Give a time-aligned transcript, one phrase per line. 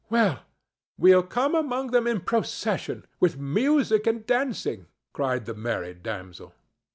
[0.97, 6.55] "We'll come among them in procession, with music and dancing," cried the merry damsel.